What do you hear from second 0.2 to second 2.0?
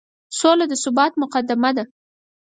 سوله د ثبات مقدمه ده.